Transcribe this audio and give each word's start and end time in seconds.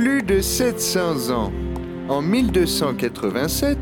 plus 0.00 0.22
de 0.22 0.40
700 0.40 1.30
ans, 1.30 1.52
en 2.08 2.22
1287, 2.22 3.76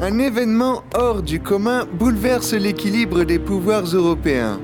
un 0.00 0.18
événement 0.18 0.82
hors 0.94 1.20
du 1.20 1.40
commun 1.40 1.84
bouleverse 1.92 2.54
l'équilibre 2.54 3.22
des 3.24 3.38
pouvoirs 3.38 3.84
européens. 3.84 4.58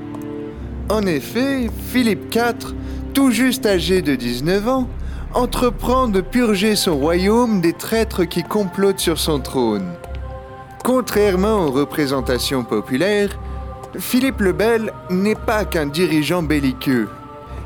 En 0.89 1.03
effet, 1.03 1.69
Philippe 1.91 2.33
IV, 2.33 2.73
tout 3.13 3.29
juste 3.29 3.67
âgé 3.67 4.01
de 4.01 4.15
19 4.15 4.67
ans, 4.67 4.89
entreprend 5.35 6.07
de 6.07 6.21
purger 6.21 6.75
son 6.75 6.97
royaume 6.97 7.61
des 7.61 7.73
traîtres 7.73 8.23
qui 8.23 8.41
complotent 8.41 8.97
sur 8.97 9.19
son 9.19 9.39
trône. 9.41 9.93
Contrairement 10.83 11.67
aux 11.67 11.71
représentations 11.71 12.63
populaires, 12.63 13.37
Philippe 13.99 14.41
le 14.41 14.53
Bel 14.53 14.91
n'est 15.11 15.35
pas 15.35 15.65
qu'un 15.65 15.85
dirigeant 15.85 16.41
belliqueux. 16.41 17.09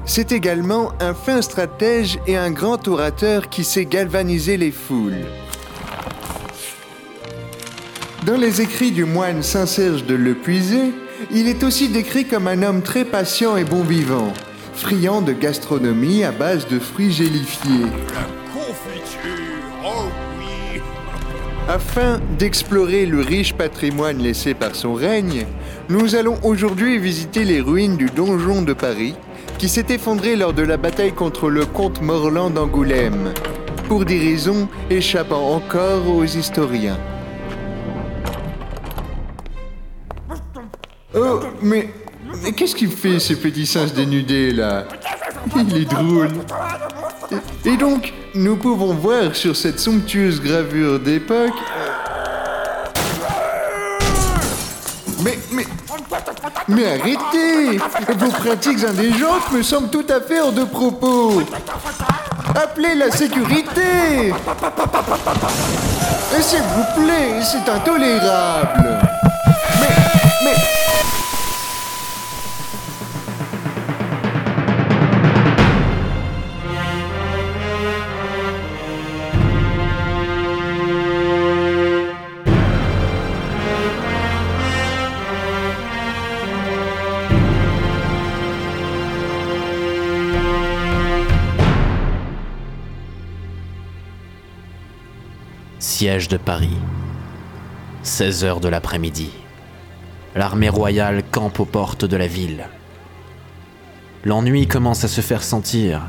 C'est 0.10 0.32
également 0.32 0.94
un 1.02 1.14
fin 1.14 1.42
stratège 1.42 2.18
et 2.28 2.38
un 2.38 2.50
grand 2.50 2.88
orateur 2.88 3.50
qui 3.50 3.66
sait 3.66 3.86
galvaniser 3.86 4.56
les 4.56 4.72
foules. 4.72 5.26
Dans 8.26 8.38
les 8.38 8.62
écrits 8.62 8.92
du 8.92 9.04
moine 9.04 9.44
Saint-Serge 9.44 10.06
de 10.06 10.16
Le 10.16 10.34
Puisé, 10.34 10.94
il 11.30 11.50
est 11.50 11.62
aussi 11.62 11.90
décrit 11.90 12.26
comme 12.26 12.48
un 12.48 12.64
homme 12.64 12.82
très 12.82 13.04
patient 13.04 13.58
et 13.58 13.66
bon 13.66 13.84
vivant, 13.84 14.32
friand 14.74 15.22
de 15.22 15.34
gastronomie 15.34 16.24
à 16.24 16.32
base 16.32 16.68
de 16.68 16.80
fruits 16.80 17.12
gélifiés. 17.12 17.86
La 18.14 18.24
confiture, 18.54 19.30
oh 19.86 20.06
oui 20.40 20.82
Afin 21.68 22.22
d'explorer 22.40 23.06
le 23.06 23.20
riche 23.20 23.54
patrimoine 23.54 24.20
laissé 24.20 24.54
par 24.54 24.74
son 24.74 24.94
règne, 24.94 25.46
nous 25.90 26.16
allons 26.16 26.40
aujourd'hui 26.44 26.98
visiter 26.98 27.44
les 27.44 27.60
ruines 27.60 27.98
du 27.98 28.06
donjon 28.06 28.62
de 28.62 28.74
Paris, 28.74 29.16
qui 29.58 29.68
s'est 29.68 29.86
effondré 29.90 30.36
lors 30.36 30.54
de 30.54 30.62
la 30.62 30.78
bataille 30.78 31.14
contre 31.14 31.50
le 31.50 31.66
comte 31.66 32.02
Morland 32.02 32.52
d'Angoulême, 32.52 33.34
pour 33.88 34.06
des 34.06 34.20
raisons 34.20 34.68
échappant 34.90 35.56
encore 35.56 36.08
aux 36.08 36.24
historiens. 36.24 36.98
Oh, 41.16 41.40
mais, 41.62 41.90
mais 42.44 42.52
qu'est-ce 42.52 42.76
qu'il 42.76 42.92
fait 42.92 43.20
ce 43.20 43.34
petit 43.34 43.66
singe 43.66 43.94
dénudé 43.94 44.52
là? 44.52 44.86
Il 45.56 45.78
est 45.78 45.86
drôle. 45.86 46.30
Et, 47.66 47.70
et 47.70 47.78
donc, 47.78 48.14
nous 48.36 48.58
pouvons 48.58 48.94
voir 48.94 49.36
sur 49.36 49.56
cette 49.56 49.80
somptueuse 49.80 50.42
gravure 50.42 51.00
d'époque. 51.00 51.56
Mais 56.68 57.00
arrêtez 57.00 57.78
Vos 58.18 58.32
pratiques 58.32 58.84
indécentes 58.84 59.52
me 59.52 59.62
semblent 59.64 59.90
tout 59.90 60.06
à 60.10 60.20
fait 60.22 60.40
hors 60.40 60.52
de 60.52 60.64
propos. 60.64 61.42
Appelez 62.56 62.96
la 62.96 63.12
sécurité 63.12 64.34
Et 66.38 66.42
S'il 66.42 66.62
vous 66.62 67.02
plaît, 67.02 67.42
c'est 67.42 67.70
intolérable. 67.70 69.00
Mais, 69.80 69.88
mais... 70.44 70.87
Siège 95.98 96.28
de 96.28 96.38
Paris. 96.38 96.78
16 98.04 98.44
heures 98.44 98.60
de 98.60 98.70
l'après-midi. 98.70 99.32
L'armée 100.36 100.70
royale 100.70 101.24
campe 101.32 101.60
aux 101.60 101.66
portes 101.66 102.06
de 102.06 102.16
la 102.16 102.28
ville. 102.28 102.68
L'ennui 104.24 104.68
commence 104.68 105.04
à 105.04 105.08
se 105.08 105.22
faire 105.22 105.42
sentir, 105.42 106.04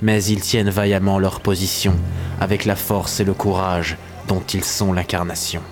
mais 0.00 0.22
ils 0.22 0.42
tiennent 0.42 0.70
vaillamment 0.70 1.18
leur 1.18 1.40
position 1.40 1.96
avec 2.40 2.64
la 2.66 2.76
force 2.76 3.18
et 3.18 3.24
le 3.24 3.34
courage 3.34 3.96
dont 4.28 4.44
ils 4.54 4.62
sont 4.62 4.92
l'incarnation. 4.92 5.62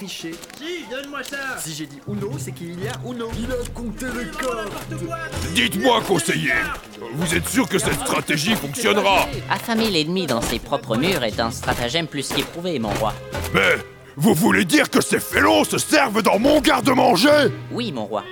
Triché. 0.00 0.32
Si, 0.56 0.84
donne-moi 0.90 1.22
ça 1.22 1.58
Si 1.58 1.74
j'ai 1.74 1.86
dit 1.86 1.98
Uno, 2.08 2.30
c'est 2.38 2.52
qu'il 2.52 2.82
y 2.82 2.88
a 2.88 2.92
Uno. 3.06 3.28
Il 3.38 3.50
a 3.52 3.56
compté 3.74 4.06
les 4.06 4.30
cartes. 4.30 5.52
Dites-moi, 5.54 6.00
conseiller, 6.06 6.52
vous 7.14 7.34
êtes 7.34 7.46
sûr 7.46 7.68
que 7.68 7.78
cette 7.78 8.00
stratégie 8.00 8.54
fonctionnera 8.54 9.26
Affamer 9.50 9.90
l'ennemi 9.90 10.26
dans 10.26 10.40
ses 10.40 10.58
propres 10.58 10.96
murs 10.96 11.22
est 11.22 11.38
un 11.38 11.50
stratagème 11.50 12.06
plus 12.06 12.28
qu'éprouvé, 12.28 12.78
mon 12.78 12.90
roi. 12.90 13.12
Mais 13.52 13.76
vous 14.16 14.34
voulez 14.34 14.64
dire 14.64 14.88
que 14.88 15.02
ces 15.02 15.20
félons 15.20 15.64
se 15.64 15.76
servent 15.76 16.22
dans 16.22 16.38
mon 16.38 16.60
garde-manger? 16.60 17.48
Oui, 17.70 17.92
mon 17.92 18.06
roi. 18.06 18.24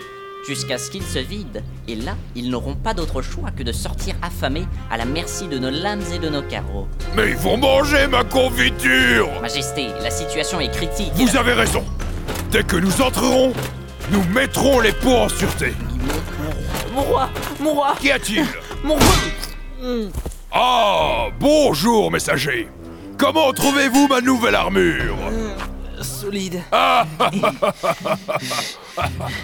Jusqu'à 0.48 0.78
ce 0.78 0.90
qu'ils 0.90 1.02
se 1.02 1.18
vident. 1.18 1.60
Et 1.88 1.94
là, 1.94 2.16
ils 2.34 2.48
n'auront 2.48 2.74
pas 2.74 2.94
d'autre 2.94 3.20
choix 3.20 3.50
que 3.50 3.62
de 3.62 3.70
sortir 3.70 4.14
affamés 4.22 4.64
à 4.90 4.96
la 4.96 5.04
merci 5.04 5.46
de 5.46 5.58
nos 5.58 5.68
lames 5.68 6.00
et 6.14 6.18
de 6.18 6.30
nos 6.30 6.40
carreaux. 6.40 6.88
Mais 7.14 7.32
ils 7.32 7.36
vont 7.36 7.58
manger 7.58 8.06
ma 8.06 8.24
confiture 8.24 9.28
Majesté, 9.42 9.88
la 10.02 10.10
situation 10.10 10.58
est 10.58 10.70
critique. 10.70 11.12
Vous 11.16 11.36
avez 11.36 11.52
raison. 11.52 11.84
Dès 12.50 12.62
que 12.62 12.76
nous 12.76 13.02
entrerons, 13.02 13.52
nous 14.10 14.24
mettrons 14.32 14.80
les 14.80 14.92
pots 14.92 15.16
en 15.18 15.28
sûreté. 15.28 15.74
Mon 16.94 17.02
roi 17.02 17.28
Mon 17.60 17.74
roi 17.74 17.94
Qu'y 18.00 18.10
a-t-il 18.10 18.46
Mon 18.84 18.94
roi 18.94 20.08
Ah, 20.50 21.26
bonjour, 21.38 22.10
messager. 22.10 22.68
Comment 23.18 23.52
trouvez-vous 23.52 24.08
ma 24.08 24.22
nouvelle 24.22 24.54
armure? 24.54 25.14
Solide. 26.28 26.62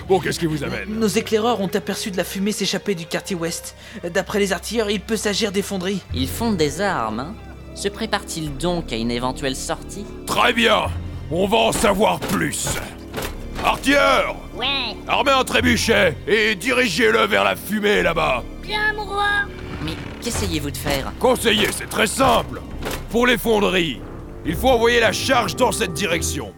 Bon, 0.09 0.19
qu'est-ce 0.21 0.39
qui 0.39 0.47
vous 0.47 0.63
amène? 0.65 0.89
Nos 0.89 1.07
éclaireurs 1.07 1.61
ont 1.61 1.69
aperçu 1.73 2.11
de 2.11 2.17
la 2.17 2.25
fumée 2.25 2.53
s'échapper 2.53 2.95
du 2.95 3.07
quartier 3.07 3.37
ouest. 3.37 3.75
D'après 4.13 4.39
les 4.39 4.53
artilleurs, 4.53 4.91
il 4.91 5.01
peut 5.01 5.17
s'agir 5.17 5.51
des 5.53 5.63
fonderies. 5.63 6.01
Ils 6.13 6.29
fondent 6.29 6.57
des 6.59 6.81
armes, 6.83 7.21
hein 7.21 7.35
Se 7.75 7.89
prépare-t-il 7.89 8.55
donc 8.59 8.93
à 8.93 8.97
une 8.97 9.11
éventuelle 9.11 9.57
sortie? 9.57 10.05
Très 10.27 10.53
bien. 10.53 10.87
On 11.31 11.47
va 11.47 11.57
en 11.57 11.73
savoir 11.73 12.19
plus. 12.21 12.69
Artilleur 13.65 14.37
Ouais, 14.55 14.95
Armez 15.09 15.31
un 15.33 15.45
trébuchet 15.45 16.17
et 16.27 16.55
dirigez-le 16.55 17.27
vers 17.27 17.45
la 17.45 17.57
fumée 17.57 18.03
là-bas. 18.03 18.43
bien 18.63 18.93
mon 18.95 19.05
roi 19.05 19.25
Mais 19.83 19.93
qu'essayez-vous 20.23 20.71
de 20.71 20.77
faire? 20.77 21.13
Conseiller, 21.19 21.69
c'est 21.73 21.89
très 21.89 22.07
simple. 22.09 22.61
Pour 23.11 23.27
les 23.27 23.39
fonderies, 23.39 24.01
il 24.45 24.55
faut 24.55 24.69
envoyer 24.69 25.01
la 25.01 25.13
charge 25.13 25.57
dans 25.57 25.73
cette 25.73 25.93
direction. 25.93 26.53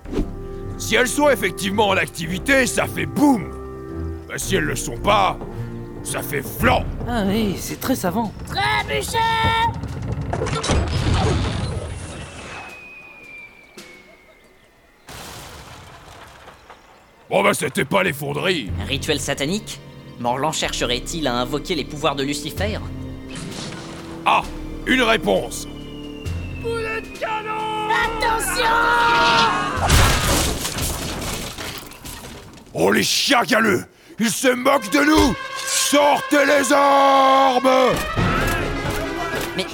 Si 0.79 0.95
elles 0.95 1.09
sont 1.09 1.31
effectivement 1.31 1.89
en 1.89 1.97
activité, 1.97 2.67
ça 2.67 2.87
fait 2.87 3.07
boum. 3.07 3.51
Mais 4.29 4.39
si 4.39 4.57
elles 4.57 4.65
le 4.65 4.77
sont 4.77 4.99
pas, 4.99 5.39
ça 6.03 6.23
fait 6.23 6.43
flan. 6.43 6.85
Ah 7.09 7.25
oui, 7.27 7.57
c'est 7.59 7.81
très 7.81 7.97
savant. 7.97 8.33
Trébuchet 8.47 9.19
Bon 17.29 17.43
bah 17.43 17.55
c'était 17.55 17.85
pas 17.85 18.05
les 18.05 18.13
fonderies. 18.13 18.71
Un 18.81 18.85
rituel 18.85 19.19
satanique? 19.19 19.81
Morlan 20.21 20.53
chercherait-il 20.53 21.27
à 21.27 21.35
invoquer 21.35 21.75
les 21.75 21.85
pouvoirs 21.85 22.15
de 22.15 22.23
Lucifer? 22.23 22.79
Ah, 24.25 24.43
une 24.87 25.03
réponse. 25.03 25.67
Attention! 28.05 28.77
Oh 32.75 32.93
les 32.93 33.03
chiens 33.03 33.43
galeux! 33.43 33.85
Ils 34.19 34.31
se 34.31 34.49
moquent 34.49 34.91
de 34.91 35.01
nous! 35.01 35.35
Sortez 35.67 36.45
les 36.47 36.73
armes! 36.73 37.95
Mais, 39.57 39.67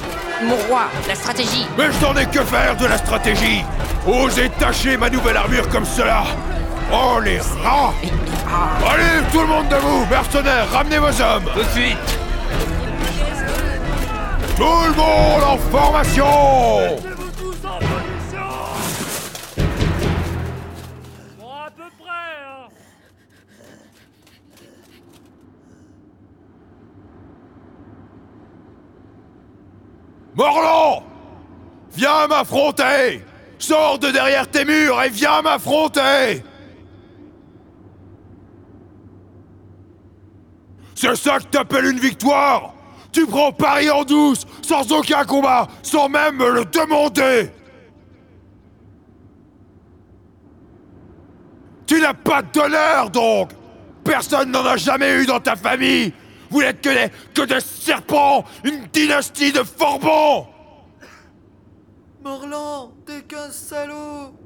mon 0.42 0.56
roi, 0.68 0.88
la 1.08 1.14
stratégie. 1.14 1.66
Mais 1.78 1.86
je 1.92 2.04
n'en 2.04 2.16
ai 2.16 2.26
que 2.26 2.44
faire 2.44 2.76
de 2.76 2.86
la 2.86 2.98
stratégie. 2.98 3.64
Osez 4.06 4.50
tâcher 4.58 4.96
ma 4.96 5.08
nouvelle 5.10 5.36
armure 5.36 5.68
comme 5.68 5.84
cela. 5.84 6.24
Oh 6.92 7.20
les 7.20 7.38
rats! 7.38 7.94
Allez, 8.86 9.24
tout 9.32 9.40
le 9.40 9.46
monde 9.46 9.68
debout 9.68 10.04
Mercenaires, 10.10 10.70
ramenez 10.70 10.98
vos 10.98 11.20
hommes! 11.20 11.48
Tout 11.54 11.62
de 11.62 11.68
suite. 11.70 12.18
Tout 14.56 14.84
le 14.86 14.94
monde 14.94 15.42
en 15.44 15.58
formation 15.70 16.26
Morlan 30.34 31.04
Viens 31.94 32.26
m'affronter. 32.26 33.22
Sors 33.58 33.98
de 33.98 34.10
derrière 34.10 34.48
tes 34.48 34.64
murs 34.64 35.00
et 35.02 35.10
viens 35.10 35.42
m'affronter. 35.42 36.42
C'est 40.94 41.14
ça 41.16 41.38
que 41.38 41.44
t'appelles 41.44 41.86
une 41.86 42.00
victoire. 42.00 42.74
Tu 43.12 43.26
prends 43.26 43.52
Paris 43.52 43.90
en 43.90 44.04
douce, 44.04 44.46
sans 44.62 44.90
aucun 44.92 45.24
combat, 45.24 45.68
sans 45.82 46.08
même 46.08 46.36
me 46.36 46.50
le 46.50 46.64
demander. 46.64 47.50
Tu 51.86 52.00
n'as 52.00 52.14
pas 52.14 52.42
d'honneur 52.42 53.10
donc. 53.10 53.50
Personne 54.02 54.50
n'en 54.50 54.64
a 54.64 54.76
jamais 54.76 55.22
eu 55.22 55.26
dans 55.26 55.40
ta 55.40 55.56
famille 55.56 56.12
Vous 56.52 56.60
n'êtes 56.60 56.82
que 56.82 56.90
des, 56.90 57.10
que 57.34 57.42
des 57.46 57.60
serpents 57.60 58.44
Une 58.62 58.84
dynastie 58.92 59.52
de 59.52 59.62
forbans. 59.62 60.48
Morlan, 62.22 62.92
t'es 63.06 63.22
qu'un 63.22 63.50
salaud. 63.50 64.36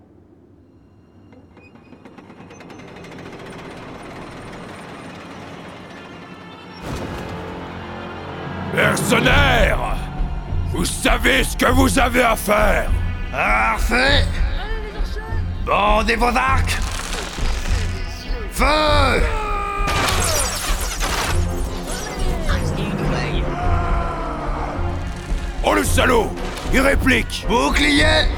Mercenaires 8.72 9.96
Vous 10.72 10.84
savez 10.84 11.42
ce 11.42 11.56
que 11.56 11.70
vous 11.72 11.98
avez 11.98 12.22
à 12.22 12.36
faire. 12.36 12.88
Parfait 13.32 14.24
Bandez 15.66 16.14
vos 16.14 16.26
arcs. 16.26 16.78
Feu 18.52 19.45
Oh 25.68 25.74
le 25.74 25.82
salaud. 25.82 26.30
Il 26.72 26.80
réplique. 26.80 27.44
Bouclier. 27.48 28.28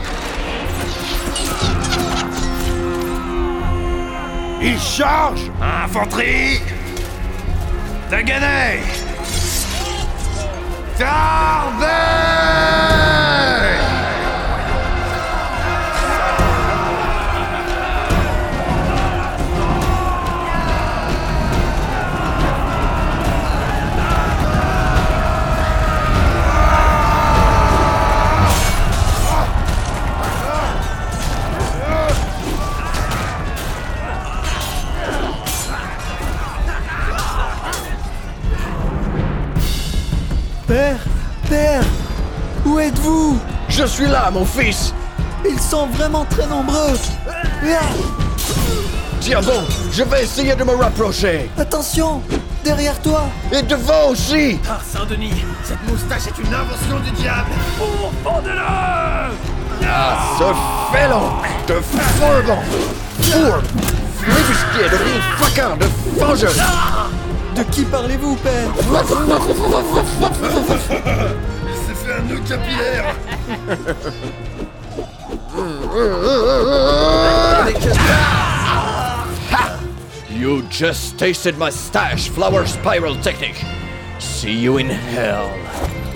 Il 4.63 4.79
charge. 4.81 5.43
Infanterie. 5.61 6.61
Daganay 8.11 8.81
Tardez 10.97 11.98
Père 40.69 40.99
Père 41.49 41.83
Où 42.67 42.79
êtes-vous? 42.79 43.41
Je 43.71 43.85
suis 43.85 44.07
là, 44.07 44.31
mon 44.31 44.45
fils. 44.45 44.93
Ils 45.49 45.59
sont 45.59 45.87
vraiment 45.87 46.27
très 46.27 46.47
nombreux. 46.47 46.93
Tiens 49.21 49.41
bon, 49.41 49.63
je 49.91 50.03
vais 50.03 50.25
essayer 50.25 50.55
de 50.55 50.65
me 50.65 50.75
rapprocher. 50.75 51.51
Attention 51.57 52.21
Derrière 52.63 53.01
toi. 53.01 53.23
Et 53.51 53.63
devant 53.63 54.11
aussi. 54.11 54.59
Ah, 54.69 54.79
Saint-Denis, 54.85 55.43
cette 55.65 55.83
moustache 55.89 56.27
est 56.27 56.39
une 56.39 56.53
invention 56.53 56.99
du 57.03 57.11
diable. 57.13 57.49
Ah, 59.91 60.19
ce 60.39 60.95
félon 60.95 61.31
de 61.67 61.81
fourgon. 61.81 62.59
Fourbe 63.23 63.65
Flébusquier 64.19 64.91
de 64.91 64.97
vil 65.03 65.23
faquin 65.39 65.77
de 65.77 66.21
vengeur 66.21 66.53
De 67.59 67.65
qui 67.73 67.83
parlez-vous, 67.83 68.37
Père 68.37 68.71
C'est 71.87 71.97
fait 71.97 72.13
un 72.13 72.23
nœud 72.23 72.41
capillaire 72.49 73.17
You 80.31 80.63
just 80.71 81.19
tasted 81.19 81.59
my 81.59 81.73
stash 81.73 82.31
flower 82.31 82.65
spiral 82.65 83.17
technique. 83.23 83.65
See 84.21 84.53
you 84.53 84.79
in 84.79 84.89
hell. 84.89 85.51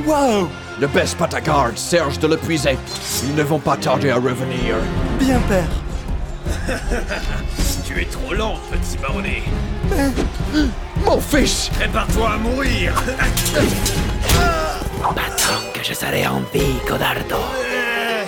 Waouh 0.06 0.48
Ne 0.80 0.86
baisse 0.86 1.14
pas 1.16 1.26
ta 1.26 1.40
garde, 1.40 1.76
Serge 1.76 2.20
de 2.20 2.28
l'épuiser. 2.28 2.78
Ils 3.24 3.34
ne 3.34 3.42
vont 3.42 3.58
pas 3.58 3.76
tarder 3.76 4.10
à 4.10 4.16
revenir. 4.16 4.76
Bien, 5.18 5.40
Père 5.48 6.68
Tu 7.84 8.00
es 8.00 8.04
trop 8.04 8.32
lent, 8.32 8.60
petit 8.70 8.96
baronnet 8.98 9.42
Mon 11.04 11.20
fils 11.20 11.70
Prépare-toi 11.74 12.32
à 12.32 12.36
mourir 12.36 12.94
Tant 15.02 15.72
que 15.74 15.82
je 15.84 15.92
serai 15.94 16.26
en 16.26 16.40
vie, 16.52 16.78
Codardo. 16.86 17.36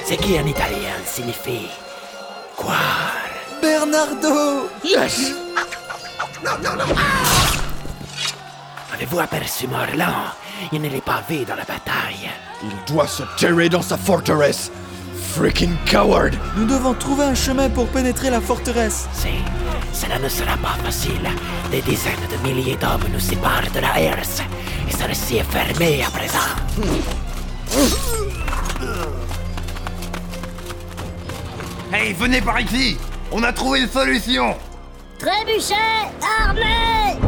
Ce 0.07 0.15
qui 0.15 0.39
en 0.39 0.47
italien 0.47 0.95
signifie 1.07 1.69
croire. 2.57 3.13
Bernardo 3.63 4.69
Yes 4.85 5.33
Avez-vous 8.93 9.21
aperçu 9.21 9.67
Morlan 9.67 10.13
Il 10.73 10.83
ne 10.83 10.89
l'est 10.89 11.01
pas 11.05 11.23
vu 11.29 11.45
dans 11.45 11.57
la 11.57 11.65
bataille. 11.65 12.29
Il 12.63 12.93
doit 12.93 13.07
se 13.07 13.23
terrer 13.39 13.69
dans 13.69 13.83
sa 13.83 13.97
forteresse. 13.97 14.71
Freaking 15.33 15.75
coward 15.91 16.35
Nous 16.57 16.67
devons 16.67 16.95
trouver 16.95 17.25
un 17.25 17.35
chemin 17.35 17.69
pour 17.71 17.89
pénétrer 17.89 18.31
la 18.31 18.41
forteresse. 18.41 19.09
Si, 19.13 19.29
cela 19.95 20.19
ne 20.19 20.29
sera 20.29 20.57
pas 20.57 20.77
facile. 20.85 21.29
Des 21.71 21.81
dizaines 21.81 22.27
de 22.31 22.49
milliers 22.49 22.77
d'hommes 22.77 23.05
nous 23.13 23.21
séparent 23.21 23.71
de 23.73 23.81
la 23.81 24.01
Herse. 24.01 24.43
Et 24.89 24.93
celle-ci 24.93 25.37
est 25.37 25.45
fermée 25.45 26.05
à 26.05 26.11
présent. 26.11 26.39
Hey, 31.93 32.13
venez 32.13 32.41
par 32.41 32.61
ici. 32.61 32.99
On 33.31 33.43
a 33.45 33.53
trouvé 33.53 33.83
une 33.83 33.89
solution. 33.89 34.57
Trébuchet 35.19 35.75
armé. 36.41 37.19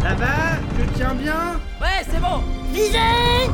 Ça 0.00 0.14
va 0.14 0.56
Je 0.78 0.84
tiens 0.96 1.14
bien? 1.14 1.60
Ouais, 1.80 2.06
c'est 2.08 2.20
bon. 2.20 2.42
Visez 2.72 3.50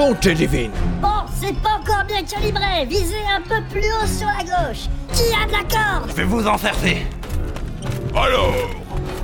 Bonté 0.00 0.32
divine 0.32 0.70
Bon, 1.02 1.26
c'est 1.38 1.54
pas 1.60 1.78
encore 1.78 2.04
bien 2.08 2.22
calibré. 2.22 2.86
Visez 2.86 3.20
un 3.36 3.42
peu 3.42 3.62
plus 3.70 3.82
haut 3.82 4.06
sur 4.06 4.28
la 4.28 4.42
gauche. 4.42 4.86
Qui 5.12 5.24
a 5.34 5.46
de 5.46 5.52
la 5.52 5.58
corde 5.58 6.08
Je 6.08 6.14
vais 6.14 6.24
vous 6.24 6.46
encercer 6.46 7.06
Alors 8.16 8.54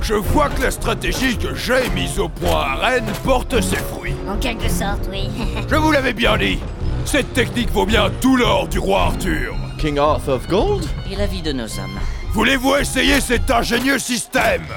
Je 0.03 0.13
vois 0.13 0.49
que 0.49 0.61
la 0.61 0.69
stratégie 0.69 1.35
que 1.35 1.55
j'ai 1.55 1.89
mise 1.95 2.19
au 2.19 2.29
point 2.29 2.59
à 2.61 2.75
Rennes 2.75 3.11
porte 3.23 3.59
ses 3.59 3.77
fruits. 3.77 4.13
En 4.29 4.37
quelque 4.37 4.69
sorte, 4.69 5.09
oui. 5.09 5.31
Je 5.67 5.75
vous 5.77 5.91
l'avais 5.91 6.13
bien 6.13 6.37
dit 6.37 6.59
Cette 7.05 7.33
technique 7.33 7.71
vaut 7.71 7.87
bien 7.87 8.11
tout 8.21 8.37
l'or 8.37 8.67
du 8.67 8.77
roi 8.77 9.05
Arthur 9.05 9.55
King 9.79 9.97
Arthur 9.97 10.35
of 10.35 10.47
Gold 10.47 10.85
Et 11.11 11.15
la 11.15 11.25
vie 11.25 11.41
de 11.41 11.53
nos 11.53 11.79
hommes 11.79 11.99
Voulez-vous 12.33 12.75
essayer 12.75 13.19
cet 13.19 13.49
ingénieux 13.49 13.97
système? 13.97 14.67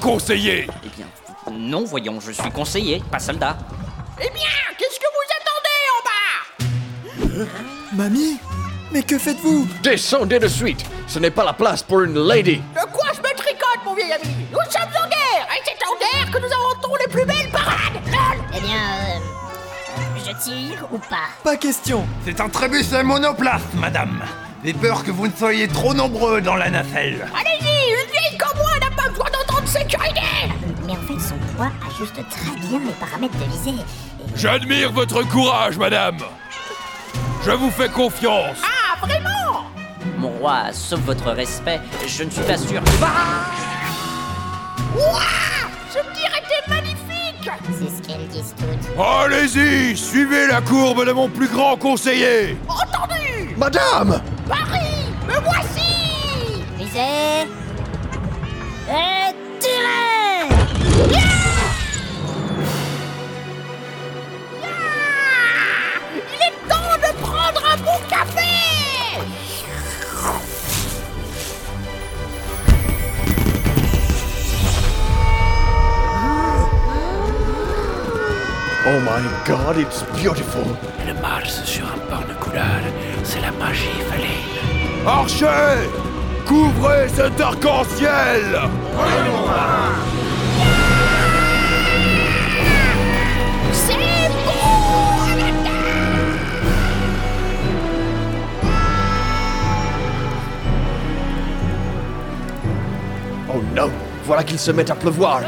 Conseiller 0.00 0.66
Eh 0.82 0.88
bien, 0.96 1.06
non, 1.54 1.84
voyons, 1.84 2.20
je 2.20 2.32
suis 2.32 2.50
conseiller, 2.50 3.02
pas 3.10 3.18
soldat. 3.18 3.58
Eh 4.18 4.30
bien, 4.30 4.48
qu'est-ce 4.78 4.98
que 5.00 5.04
vous 5.04 5.21
Mamie 7.94 8.38
Mais 8.92 9.02
que 9.02 9.18
faites-vous 9.18 9.66
Descendez 9.82 10.38
de 10.38 10.48
suite. 10.48 10.84
Ce 11.06 11.18
n'est 11.18 11.30
pas 11.30 11.44
la 11.44 11.52
place 11.52 11.82
pour 11.82 12.02
une 12.02 12.18
lady. 12.18 12.56
De 12.74 12.90
quoi 12.92 13.06
je 13.14 13.20
me 13.20 13.34
tricote, 13.36 13.84
mon 13.84 13.94
vieil 13.94 14.12
ami 14.12 14.34
Nous 14.50 14.58
sommes 14.70 14.82
en 15.02 15.08
guerre. 15.08 15.46
Et 15.56 15.62
c'est 15.64 15.86
en 15.86 15.98
guerre 15.98 16.30
que 16.30 16.38
nous 16.38 16.46
inventons 16.46 16.94
les 17.00 17.10
plus 17.10 17.24
belles 17.24 17.50
parades. 17.50 18.00
Lol 18.06 18.44
eh 18.56 18.60
bien, 18.60 18.76
euh, 18.76 20.18
je 20.18 20.44
tire 20.44 20.86
ou 20.92 20.98
pas 20.98 21.28
Pas 21.42 21.56
question. 21.56 22.06
C'est 22.24 22.40
un 22.40 22.48
trébuchet 22.48 23.02
monoplace, 23.02 23.62
madame. 23.74 24.22
J'ai 24.64 24.74
peur 24.74 25.02
que 25.04 25.10
vous 25.10 25.26
ne 25.26 25.32
soyez 25.32 25.68
trop 25.68 25.92
nombreux 25.94 26.40
dans 26.40 26.56
la 26.56 26.70
nacelle. 26.70 27.26
Allez-y 27.34 27.92
Une 27.92 28.10
vieille 28.10 28.38
comme 28.38 28.58
moi 28.58 28.72
n'a 28.80 28.94
pas 28.94 29.08
besoin 29.08 29.26
d'entendre 29.30 29.68
sécurité. 29.68 30.20
Mais 30.86 30.92
en 30.92 30.96
fait, 30.96 31.28
son 31.28 31.36
poids 31.56 31.70
ajuste 31.88 32.14
très 32.30 32.56
bien 32.68 32.78
les 32.78 32.92
paramètres 33.00 33.38
de 33.38 33.44
visée. 33.44 33.80
Et 33.80 34.36
J'admire 34.36 34.92
votre 34.92 35.26
courage, 35.28 35.78
madame 35.78 36.18
Je 37.44 37.50
vous 37.50 37.70
fais 37.70 37.88
confiance. 37.88 38.58
Ah, 38.62 39.04
vraiment? 39.04 39.66
Mon 40.16 40.28
roi, 40.38 40.72
sauf 40.72 41.00
votre 41.00 41.32
respect, 41.32 41.80
je 42.06 42.22
ne 42.22 42.30
suis 42.30 42.42
pas 42.42 42.56
sûr. 42.56 42.80
Que... 42.84 42.90
Ouah 44.96 45.68
Ce 45.90 45.98
tir 45.98 46.30
était 46.38 46.68
magnifique! 46.68 47.50
C'est 47.78 47.90
ce 47.96 48.02
qu'elles 48.06 48.28
disent 48.28 48.54
toutes. 48.56 48.96
Allez-y 49.04 49.96
Suivez 49.96 50.46
la 50.46 50.60
courbe 50.60 51.04
de 51.04 51.10
mon 51.10 51.28
plus 51.28 51.48
grand 51.48 51.76
conseiller. 51.76 52.56
Entendu! 52.68 53.56
Madame! 53.56 54.22
Paris 54.48 55.06
Me 55.26 55.40
voici! 55.40 56.62
Visez 56.78 57.48
Et 58.88 59.34
tirez 59.58 60.51
my 79.04 79.22
god, 79.44 79.78
it's 79.78 80.02
beautiful. 80.20 80.64
Le 81.06 81.14
Mars 81.20 81.64
sur 81.64 81.84
un 81.86 81.98
pan 82.08 82.22
de 82.28 82.34
couleur, 82.34 82.80
c'est 83.24 83.40
la 83.40 83.50
magie 83.52 83.88
féline. 84.10 85.06
Archer 85.06 85.88
Couvrez 86.46 87.08
cet 87.08 87.40
arc-en-ciel 87.40 88.60
C'est 93.72 93.92
Oh 103.54 103.60
non, 103.74 103.90
voilà 104.24 104.44
qu'il 104.44 104.58
se 104.58 104.70
met 104.70 104.90
à 104.90 104.94
pleuvoir. 104.94 105.42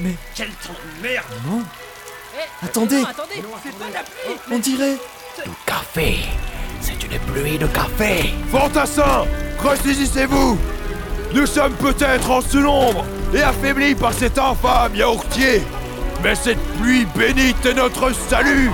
Mais 0.00 0.14
quel 0.34 0.48
temps 0.48 0.72
de 0.72 1.02
merde 1.02 1.26
Non. 1.46 1.62
Attendez. 2.62 3.02
On 4.50 4.58
dirait... 4.58 4.96
Du 5.44 5.50
café. 5.66 6.16
C'est 6.80 7.02
une 7.02 7.18
pluie 7.20 7.58
de 7.58 7.66
café. 7.66 8.34
Fantassin 8.50 9.26
Ressaisissez-vous. 9.58 10.58
Nous 11.34 11.46
sommes 11.46 11.74
peut-être 11.74 12.30
en 12.30 12.40
sous 12.40 12.60
l'ombre 12.60 13.04
et 13.34 13.42
affaiblis 13.42 13.94
par 13.94 14.12
cet 14.12 14.38
infâme 14.38 14.94
yaourtier, 14.96 15.62
mais 16.22 16.34
cette 16.34 16.58
pluie 16.78 17.06
bénite 17.14 17.64
est 17.64 17.74
notre 17.74 18.12
salut. 18.12 18.70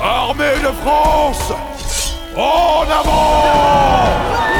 Armée 0.00 0.58
de 0.62 0.72
France 0.82 1.52
En 2.36 2.82
avant 2.82 4.51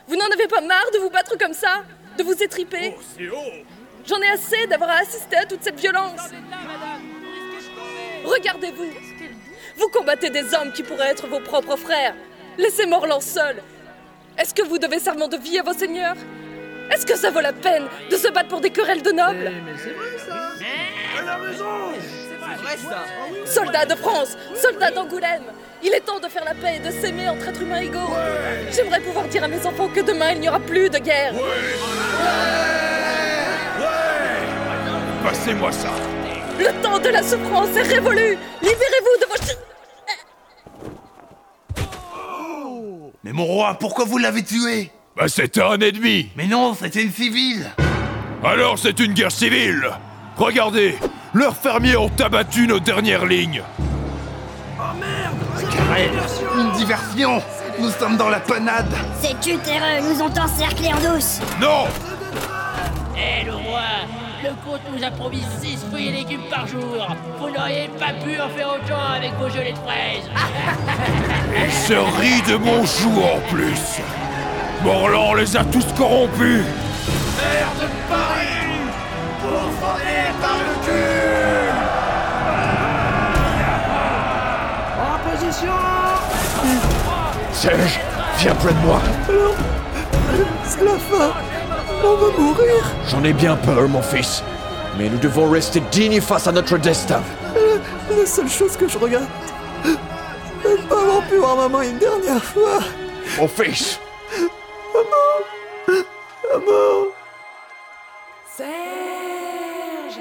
Vous 0.08 0.16
n'en 0.16 0.26
avez 0.26 0.48
pas 0.48 0.62
marre 0.62 0.92
de 0.94 1.00
vous 1.00 1.10
battre 1.10 1.38
comme 1.38 1.54
ça 1.54 1.84
De 2.18 2.24
vous 2.24 2.42
étriper? 2.44 2.96
C'est 3.18 3.30
haut. 3.30 3.66
J'en 4.06 4.20
ai 4.22 4.30
assez 4.30 4.68
d'avoir 4.68 4.90
à 4.92 4.98
assister 5.00 5.38
à 5.38 5.46
toute 5.46 5.64
cette 5.64 5.80
violence. 5.80 6.22
Regardez-vous. 8.24 8.92
Vous 9.78 9.90
combattez 9.90 10.30
des 10.30 10.54
hommes 10.54 10.72
qui 10.72 10.84
pourraient 10.84 11.10
être 11.12 11.28
vos 11.28 11.40
propres 11.40 11.76
frères. 11.76 12.16
Laissez 12.58 12.86
Morlan 12.86 13.20
seul. 13.20 13.62
Est-ce 14.38 14.54
que 14.54 14.64
vous 14.64 14.78
devez 14.78 15.00
serment 15.00 15.28
de 15.28 15.38
vie 15.38 15.60
à 15.60 15.64
vos 15.64 15.74
seigneurs? 15.74 16.16
Est-ce 16.92 17.06
que 17.06 17.16
ça 17.16 17.32
vaut 17.32 17.42
la 17.42 17.54
peine 17.54 17.88
de 18.12 18.16
se 18.16 18.28
battre 18.28 18.50
pour 18.50 18.62
des 18.62 18.70
querelles 18.70 19.02
de 19.02 19.12
nobles? 19.12 19.52
Soldats 23.46 23.86
de 23.86 23.96
France, 23.96 24.38
soldats 24.56 24.92
d'Angoulême, 24.92 25.44
il 25.84 25.94
est 25.94 26.02
temps 26.02 26.20
de 26.20 26.28
faire 26.28 26.44
la 26.46 26.54
paix 26.54 26.78
et 26.78 26.80
de 26.80 26.92
s'aimer 26.92 27.30
entre 27.30 27.48
êtres 27.50 27.62
humains 27.62 27.82
égaux. 27.82 28.14
J'aimerais 28.72 29.02
pouvoir 29.02 29.26
dire 29.28 29.44
à 29.44 29.48
mes 29.48 29.66
enfants 29.66 29.88
que 29.88 30.02
demain 30.02 30.32
il 30.32 30.42
n'y 30.42 30.50
aura 30.50 30.60
plus 30.60 30.90
de 30.90 30.98
guerre. 30.98 31.34
Passez-moi 35.24 35.72
ça. 35.72 35.90
Le 36.60 36.82
temps 36.82 37.00
de 37.00 37.10
la 37.10 37.24
souffrance 37.24 37.76
est 37.76 37.82
révolu. 37.82 38.38
Libérez-vous 38.62 39.20
de 39.22 39.26
vos 39.26 39.36
Mais 43.24 43.32
mon 43.32 43.46
roi, 43.46 43.76
pourquoi 43.80 44.06
vous 44.06 44.20
l'avez 44.20 44.44
tué? 44.44 44.92
Bah 45.18 45.28
c'était 45.28 45.62
un 45.62 45.80
ennemi. 45.80 46.30
Mais 46.36 46.46
non, 46.46 46.76
c'était 46.76 47.02
une 47.02 47.12
civile. 47.12 47.66
Alors 48.44 48.78
c'est 48.78 49.00
une 49.00 49.14
guerre 49.14 49.32
civile. 49.32 49.90
Regardez 50.38 50.96
Leurs 51.36 51.58
fermiers 51.58 51.98
ont 51.98 52.12
abattu 52.24 52.66
nos 52.66 52.80
dernières 52.80 53.26
lignes. 53.26 53.62
Carré, 55.70 56.10
une 56.58 56.72
diversion. 56.78 57.42
Nous 57.78 57.90
sommes 57.90 58.16
dans 58.16 58.30
la 58.30 58.40
panade. 58.40 58.88
Ces 59.22 59.34
cutéreux 59.34 60.00
nous 60.02 60.22
ont 60.22 60.32
encerclés 60.32 60.94
en 60.94 61.14
douce. 61.14 61.42
Non. 61.60 61.88
Eh 63.18 63.44
le 63.44 63.54
roi, 63.54 63.82
le 64.44 64.52
comte 64.66 64.80
nous 64.96 65.04
a 65.04 65.12
promis 65.12 65.44
6 65.62 65.86
fruits 65.92 66.08
et 66.08 66.12
légumes 66.14 66.48
par 66.50 66.68
jour. 66.68 67.06
Vous 67.38 67.50
n'auriez 67.50 67.90
pas 68.00 68.14
pu 68.24 68.40
en 68.40 68.48
faire 68.48 68.70
autant 68.70 69.14
avec 69.18 69.34
vos 69.34 69.50
gelées 69.50 69.74
de 69.74 69.80
fraises. 69.80 70.30
Il 71.66 71.72
se 71.74 71.94
rit 72.18 72.50
de 72.50 72.56
mon 72.56 72.86
joug 72.86 73.22
en 73.22 73.54
plus. 73.54 74.00
Morlan 74.86 75.34
les 75.34 75.58
a 75.58 75.66
tous 75.66 75.86
corrompus. 75.98 76.64
Maire 77.36 77.74
de 77.82 77.88
Paris 78.10 78.56
Pourfendé 79.42 80.26
Serge, 87.66 88.00
viens 88.38 88.54
près 88.54 88.74
de 88.74 88.80
moi. 88.86 89.02
C'est 90.66 90.84
la 90.84 91.00
fin 91.00 91.34
On 92.04 92.16
va 92.16 92.38
mourir 92.38 92.86
J'en 93.10 93.24
ai 93.24 93.34
bien 93.34 93.56
peur, 93.56 93.90
mon 93.90 94.04
fils. 94.04 94.44
Mais 95.00 95.10
nous 95.10 95.18
devons 95.18 95.50
rester 95.50 95.80
dignes 95.92 96.22
face 96.22 96.46
à 96.46 96.52
notre 96.52 96.78
destin. 96.78 97.24
La 98.08 98.26
seule 98.28 98.50
chose 98.50 98.78
que 98.78 98.88
je 98.88 99.00
regrette, 99.00 99.24
c'est 99.84 100.78
de 100.78 100.82
ne 100.84 100.88
pas 100.88 101.02
avoir 101.02 101.24
pu 101.24 101.38
voir 101.38 101.56
maman 101.56 101.82
une 101.82 101.98
dernière 101.98 102.44
fois. 102.44 102.82
Mon 103.40 103.48
fils 103.48 104.00
Maman 104.94 106.06
Maman 106.54 107.08
Serge 108.56 110.20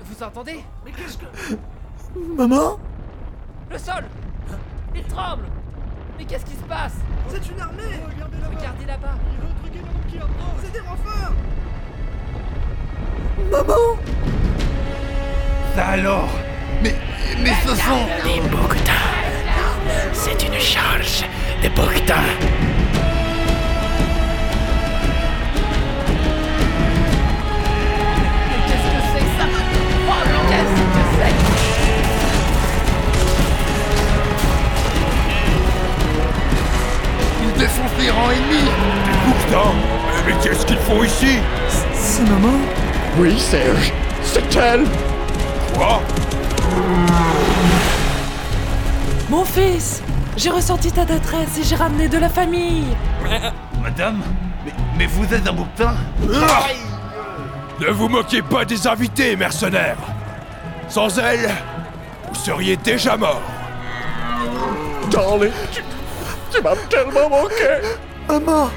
Vous 0.00 0.22
entendez? 0.22 0.60
Mais 0.84 0.92
qu'est-ce 0.92 1.18
que... 1.18 1.56
Maman? 2.36 2.78
Le 3.70 3.78
sol! 3.78 4.04
Il 4.94 5.02
tremble! 5.04 5.44
Mais 6.18 6.24
qu'est-ce 6.24 6.44
qui 6.44 6.56
se 6.56 6.64
passe? 6.64 6.94
C'est 7.28 7.50
une 7.50 7.60
armée! 7.60 7.82
Regardez 8.08 8.36
là-bas! 8.38 8.56
Regardez 8.56 8.86
là-bas! 8.86 9.14
Qui 10.08 10.18
approche 10.18 10.62
C'est 10.62 10.72
des 10.72 10.80
renforts! 10.80 11.32
Maman 13.50 13.98
Ça 15.74 15.86
alors 15.88 16.28
Mais... 16.82 16.94
mais 17.42 17.52
ce 17.66 17.74
sont... 17.74 18.06
Des. 18.24 18.40
C'est 20.12 20.42
une 20.46 20.58
charge 20.58 21.24
de 21.62 21.68
bouquetins. 21.68 22.65
Les 38.06 38.12
rangs 38.12 38.30
ennemis 38.30 38.70
Putain 39.44 39.72
Mais 40.26 40.32
qu'est-ce 40.42 40.64
qu'ils 40.66 40.78
font 40.78 41.02
ici? 41.02 41.38
C'est 41.92 42.22
maman? 42.22 42.56
Oui, 43.18 43.38
Serge. 43.38 43.92
C'est 44.22 44.56
elle. 44.56 44.84
Quoi? 45.74 46.00
Mon 49.28 49.44
fils, 49.44 50.02
j'ai 50.36 50.50
ressenti 50.50 50.92
ta 50.92 51.04
détresse 51.04 51.58
et 51.58 51.64
j'ai 51.64 51.74
ramené 51.74 52.08
de 52.08 52.18
la 52.18 52.28
famille. 52.28 52.84
Madame 53.82 54.22
mais, 54.64 54.72
mais 54.98 55.06
vous 55.06 55.32
êtes 55.32 55.46
un 55.48 55.52
bouquetin 55.52 55.94
Ah 56.34 56.66
Ne 57.80 57.88
vous 57.90 58.08
moquez 58.08 58.42
pas 58.42 58.64
des 58.64 58.86
invités, 58.86 59.36
mercenaires. 59.36 59.96
Sans 60.88 61.18
elle, 61.18 61.50
vous 62.28 62.34
seriez 62.34 62.76
déjà 62.76 63.16
mort 63.16 63.42
Darling, 65.10 65.52
tu, 65.72 65.82
tu 66.56 66.62
m'as 66.62 66.76
tellement 66.88 67.28
manqué. 67.28 67.82
Maman 68.28 68.70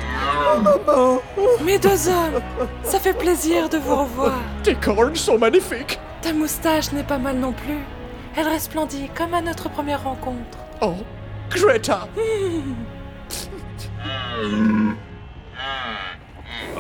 Maman 0.64 1.22
Mes 1.64 1.80
deux 1.80 2.08
hommes, 2.08 2.42
ça 2.84 3.00
fait 3.00 3.14
plaisir 3.14 3.70
de 3.70 3.78
vous 3.78 3.96
revoir. 3.96 4.38
Tes 4.64 4.76
cornes 4.76 5.16
sont 5.16 5.38
magnifiques. 5.38 6.00
Ta 6.22 6.34
moustache 6.34 6.92
n'est 6.92 7.04
pas 7.04 7.18
mal 7.18 7.38
non 7.38 7.54
plus. 7.54 7.80
Elle 8.36 8.48
resplendit 8.48 9.10
comme 9.16 9.34
à 9.34 9.42
notre 9.42 9.70
première 9.70 10.04
rencontre. 10.04 10.58
Oh, 10.82 10.96
Greta. 11.50 12.08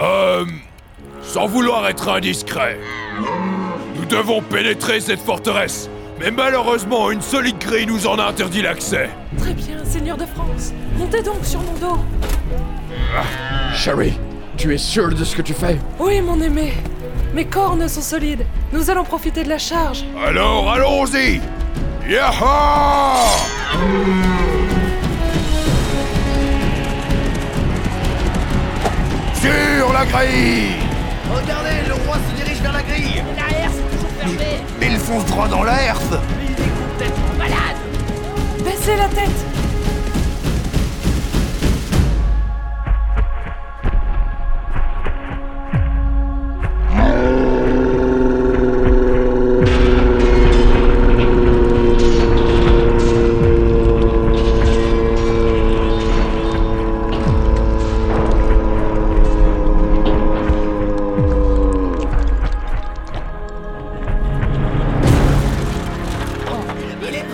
Euh... 0.01 0.45
Sans 1.21 1.45
vouloir 1.45 1.87
être 1.87 2.09
indiscret, 2.09 2.79
nous 3.95 4.05
devons 4.05 4.41
pénétrer 4.41 4.99
cette 4.99 5.19
forteresse, 5.19 5.89
mais 6.19 6.31
malheureusement 6.31 7.11
une 7.11 7.21
solide 7.21 7.57
grille 7.59 7.85
nous 7.85 8.05
en 8.07 8.17
a 8.19 8.25
interdit 8.25 8.61
l'accès. 8.61 9.09
Très 9.37 9.53
bien, 9.53 9.83
Seigneur 9.85 10.17
de 10.17 10.25
France. 10.25 10.73
Montez 10.97 11.21
donc 11.21 11.43
sur 11.43 11.61
mon 11.61 11.73
dos. 11.73 11.99
Chérie, 13.73 14.19
tu 14.57 14.73
es 14.73 14.77
sûr 14.77 15.09
de 15.09 15.23
ce 15.23 15.35
que 15.35 15.41
tu 15.41 15.53
fais? 15.53 15.77
Oui, 15.99 16.21
mon 16.21 16.41
aimé. 16.41 16.73
Mes 17.33 17.45
cornes 17.45 17.87
sont 17.87 18.01
solides. 18.01 18.45
Nous 18.73 18.89
allons 18.89 19.03
profiter 19.03 19.43
de 19.43 19.49
la 19.49 19.57
charge. 19.57 20.03
Alors 20.25 20.71
allons-y 20.73 21.39
Yaha 22.09 23.15
Sur 29.35 29.93
la 29.93 30.05
grille 30.05 30.73
Regardez, 31.31 31.87
le 31.87 31.93
roi 32.05 32.17
se 32.17 32.43
dirige 32.43 32.61
vers 32.61 32.73
la 32.73 32.81
grille 32.81 33.23
La 34.37 34.43
herse 34.43 34.51
est 34.51 34.57
toujours 34.57 34.77
fermée 34.77 34.77
Mais 34.79 34.87
il 34.87 34.99
fonce 34.99 35.25
droit 35.25 35.47
dans 35.47 35.63
la 35.63 35.81
herse. 35.83 36.01
Il 36.41 36.51
est 36.51 36.69
complètement 36.91 37.33
malade 37.37 37.77
Baissez 38.63 38.95
la 38.95 39.07
tête 39.07 39.58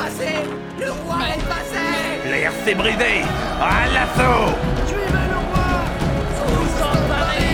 passé 0.06 0.34
Le 0.80 0.92
roi 0.92 1.20
est 1.34 1.46
passé. 1.54 1.86
La 2.30 2.38
herse 2.38 2.68
est 2.68 2.76
brisée 2.76 3.22
À 3.62 3.88
l'assaut. 3.94 4.54
Suivez 4.88 5.28
le 5.34 5.40
roi. 5.48 5.70
Tous 6.40 6.76
en 6.90 6.98
Paris. 7.12 7.46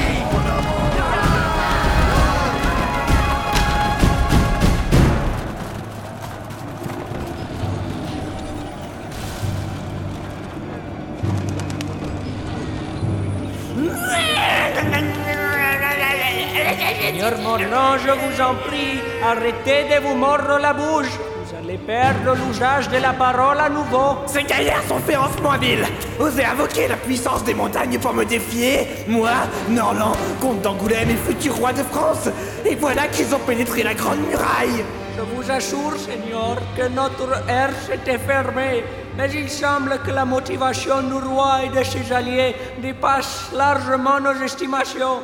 Seigneur 17.01 17.37
Morland, 17.39 17.97
je 17.97 18.11
vous 18.21 18.41
en 18.41 18.55
prie, 18.67 18.99
arrêtez 19.23 19.83
de 19.91 19.97
vous 20.03 20.15
mordre 20.15 20.57
la 20.59 20.73
bouche. 20.73 21.30
Allez 21.71 21.79
perdre 21.79 22.35
l'usage 22.35 22.89
de 22.89 22.97
la 22.97 23.13
parole 23.13 23.57
à 23.57 23.69
nouveau. 23.69 24.17
Ces 24.25 24.43
gaillards 24.43 24.83
sont 24.89 24.99
férocement 24.99 25.51
habiles. 25.51 25.85
Osez 26.19 26.43
invoquer 26.43 26.89
la 26.89 26.97
puissance 26.97 27.45
des 27.45 27.53
montagnes 27.53 27.97
pour 27.97 28.13
me 28.13 28.25
défier 28.25 29.05
Moi, 29.07 29.31
Norland, 29.69 30.11
comte 30.41 30.61
d'Angoulême 30.61 31.11
et 31.11 31.15
futur 31.15 31.55
roi 31.55 31.71
de 31.71 31.81
France 31.83 32.27
Et 32.65 32.75
voilà 32.75 33.07
qu'ils 33.07 33.33
ont 33.33 33.39
pénétré 33.39 33.83
la 33.83 33.93
grande 33.93 34.19
muraille 34.27 34.83
Je 35.15 35.21
vous 35.21 35.49
assure, 35.49 35.93
Seigneur, 35.97 36.57
que 36.75 36.89
notre 36.89 37.41
herse 37.47 37.89
était 37.93 38.17
fermée. 38.17 38.83
Mais 39.17 39.31
il 39.31 39.49
semble 39.49 39.97
que 40.05 40.11
la 40.11 40.25
motivation 40.25 41.01
du 41.03 41.25
roi 41.25 41.59
et 41.63 41.69
de 41.69 41.85
ses 41.85 42.11
alliés 42.11 42.53
dépasse 42.81 43.49
largement 43.53 44.19
nos 44.19 44.33
estimations. 44.43 45.21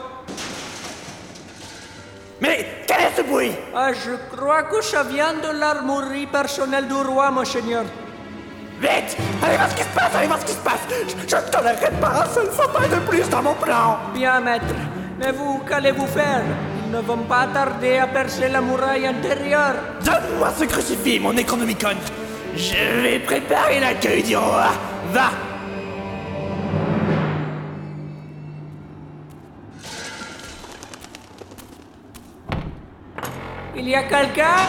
Mais 2.39 2.84
quel 2.86 2.97
est 2.97 3.15
ce 3.15 3.21
bruit? 3.21 3.52
Ah, 3.76 3.91
je 3.93 4.36
crois 4.36 4.63
que 4.63 4.82
ça 4.82 5.04
vient 5.04 5.34
de 5.34 5.60
l'armurerie 5.60 6.28
personnelle 6.28 6.88
du 6.88 6.93
roi, 6.93 7.32
mon 7.32 7.45
seigneur. 7.45 7.84
Vite! 8.80 9.17
Allez 9.43 9.58
voir 9.58 9.69
ce 9.71 9.76
qui 9.76 9.84
se 9.84 9.95
passe, 9.95 10.15
allez 10.15 10.28
voir 10.28 10.39
ce 10.39 10.45
qui 10.45 10.52
se 10.52 10.58
passe! 10.60 10.88
Je 11.28 11.36
ne 11.36 11.52
tolérerai 11.52 11.91
pas 12.00 12.23
un 12.23 12.26
seul 12.32 12.47
pas 12.71 12.88
de 12.88 13.00
plus 13.10 13.28
dans 13.28 13.41
mon 13.41 13.56
plan! 13.56 13.97
Bien, 14.13 14.39
maître. 14.39 14.65
Mais 15.19 15.32
vous, 15.32 15.63
qu'allez-vous 15.67 16.06
faire? 16.06 16.43
Ils 16.86 16.91
ne 16.91 17.02
vont 17.02 17.23
pas 17.23 17.47
tarder 17.52 17.97
à 17.97 18.08
percer 18.08 18.50
la 18.50 18.62
muraille 18.62 19.08
intérieure. 19.08 19.73
Donne-moi 20.06 20.54
ce 20.58 20.65
crucifix, 20.65 21.19
mon 21.19 21.34
Necronomicon. 21.34 21.97
Je 22.56 23.02
vais 23.02 23.19
préparer 23.19 23.80
l'accueil 23.80 24.21
du 24.21 24.38
roi. 24.38 24.67
Va 25.12 25.32
Il 33.88 33.91
y 33.91 33.95
a 33.95 34.04
quelqu'un? 34.04 34.67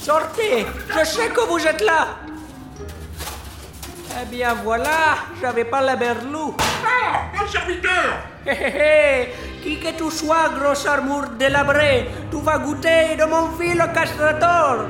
Sortez. 0.00 0.66
Je 0.88 1.04
sais 1.04 1.28
que 1.28 1.42
vous 1.42 1.64
êtes 1.64 1.82
là. 1.82 2.16
Eh 4.20 4.26
bien 4.26 4.54
voilà, 4.64 5.18
j'avais 5.40 5.64
pas 5.64 5.80
la 5.80 5.94
berlou. 5.94 6.56
Ah 6.84 7.46
serviteur. 7.46 8.18
Hé 8.46 8.50
hé 8.50 8.72
hé. 8.76 9.34
Qui 9.62 9.78
que 9.78 9.96
tu 9.96 10.10
sois, 10.10 10.48
grosse 10.58 10.84
armure 10.84 11.28
délabrée, 11.38 12.08
tu 12.28 12.38
vas 12.38 12.58
goûter 12.58 13.14
de 13.16 13.24
mon 13.24 13.56
fil 13.56 13.78
castrator 13.94 14.86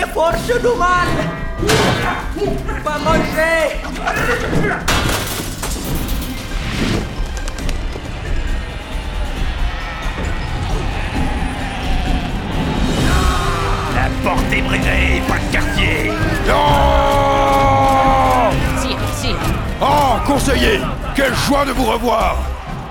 les 0.00 0.06
forces 0.12 0.46
du 0.46 0.52
mal. 0.78 1.08
Pas 2.84 2.98
manger. 2.98 3.80
La 13.94 14.08
porte 14.24 14.52
est 14.52 14.62
brisée, 14.62 15.22
pas 15.28 15.38
de 15.38 15.52
quartier. 15.52 16.10
Non 16.48 18.50
Sire, 18.80 18.98
sire 19.16 19.36
Oh, 19.82 20.16
conseiller 20.26 20.80
Quelle 21.14 21.34
joie 21.34 21.64
de 21.64 21.72
vous 21.72 21.84
revoir. 21.84 22.36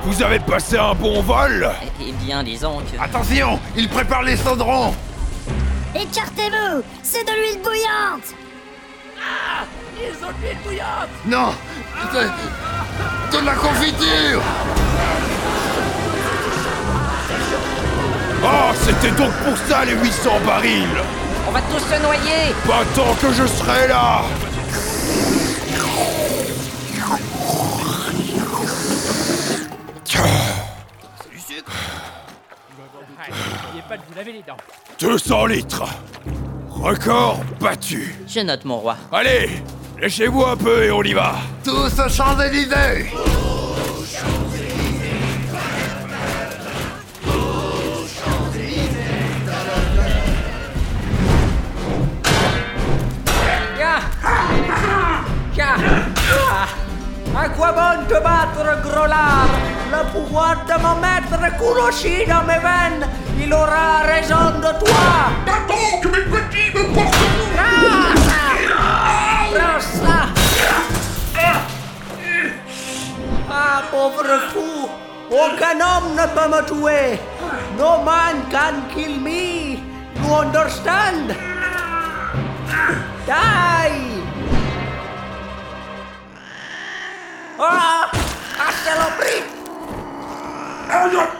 Vous 0.03 0.23
avez 0.23 0.39
passé 0.39 0.77
un 0.77 0.93
bon 0.95 1.21
vol? 1.21 1.69
Eh 2.01 2.11
bien, 2.23 2.41
disons 2.43 2.79
que... 2.79 2.97
Attention 3.01 3.59
Il 3.75 3.89
prépare 3.89 4.23
les 4.23 4.37
cendrons 4.37 4.93
Écartez-vous 5.95 6.83
C'est 7.01 7.23
de 7.23 7.31
l'huile 7.31 7.61
bouillante. 7.63 8.35
Ah 9.17 9.65
Ils 9.97 10.23
ont 10.23 10.27
de 10.27 10.45
l'huile 10.45 10.57
bouillante. 10.63 11.09
Non 11.25 11.53
C'est 12.11 13.39
de 13.39 13.45
la 13.45 13.55
confiture. 13.55 14.41
Oh, 18.43 18.71
c'était 18.75 19.11
donc 19.11 19.31
pour 19.43 19.57
ça 19.67 19.83
les 19.85 19.93
800 19.93 20.39
barils. 20.45 20.87
On 21.47 21.51
va 21.51 21.61
tous 21.61 21.79
se 21.79 22.01
noyer. 22.01 22.53
Pas 22.67 22.85
tant 22.95 23.13
que 23.15 23.33
je 23.33 23.47
serai 23.47 23.87
là. 23.87 24.21
N'oubliez 33.29 33.83
pas 33.87 33.97
de 33.97 34.03
vous 34.07 34.15
laver 34.15 34.31
les 34.33 34.43
dents. 34.43 34.57
200 34.99 35.45
litres. 35.45 35.83
Record 36.69 37.39
battu. 37.61 38.13
Je 38.27 38.41
note, 38.41 38.65
mon 38.65 38.79
roi. 38.79 38.97
Allez 39.13 39.49
Lâchez-vous 40.01 40.43
un 40.45 40.57
peu 40.57 40.83
et 40.83 40.91
on 40.91 41.01
y 41.03 41.13
va. 41.13 41.35
Tous 41.63 41.99
aux 41.99 42.09
Champs-Élysées. 42.09 43.13
À 57.41 57.47
quoi 57.49 57.71
bon 57.71 58.05
te 58.05 58.21
battre, 58.21 58.81
gros 58.83 59.05
lard 59.07 59.47
Le 59.91 60.11
pouvoir 60.11 60.65
de 60.65 60.81
mon 60.81 60.95
maître 60.99 61.57
coule 61.57 61.79
aussi 61.87 62.25
dans 62.27 62.43
mes 62.43 62.59
veines 62.59 63.07
Il 63.49 63.55
aura 63.55 64.03
raison 64.05 64.59
de 64.59 64.71
toi. 64.77 65.09
Attends 65.47 65.99
que 66.03 66.07
mes 66.09 66.21
petits 66.21 66.69
me 66.71 66.83
portent 66.93 67.17
Ah 67.57 68.13
Prends 69.55 69.79
ça 69.79 70.19
Ah, 73.51 73.81
pauvre 73.89 74.39
fou 74.53 74.87
Aucun 75.31 75.79
homme 75.81 76.13
ne 76.15 76.27
peut 76.27 76.47
me 76.47 76.61
tuer 76.67 77.19
No 77.75 78.03
man 78.03 78.35
can 78.51 78.83
kill 78.93 79.19
me 79.19 79.79
You 80.23 80.31
understand? 80.31 81.33
Die 83.25 84.21
Ah 87.57 88.11
Ah, 88.59 88.71
saloperie 88.85 89.43
I 90.91 91.38